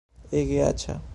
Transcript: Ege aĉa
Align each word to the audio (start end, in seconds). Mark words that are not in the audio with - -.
Ege 0.39 0.63
aĉa 0.69 0.99